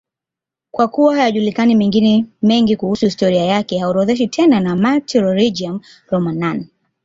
Kwa 0.71 0.87
kuwa 0.87 1.15
hayajulikani 1.15 1.75
mengine 1.75 2.25
mengi 2.41 2.75
kuhusu 2.77 3.05
historia 3.05 3.45
yake, 3.45 3.79
haorodheshwi 3.79 4.27
tena 4.27 4.59
na 4.59 4.75
Martyrologium 4.75 5.79
Romanum. 6.09 6.67